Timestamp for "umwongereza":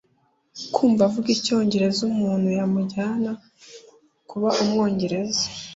4.61-5.45